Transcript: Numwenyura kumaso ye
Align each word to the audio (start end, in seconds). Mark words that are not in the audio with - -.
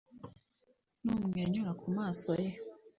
Numwenyura 1.03 1.71
kumaso 1.81 2.29
ye 2.41 2.51